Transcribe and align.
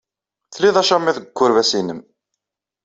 Tlid 0.53 0.75
acamiḍ 0.81 1.15
deg 1.17 1.27
ukerbas-nnem. 1.29 2.01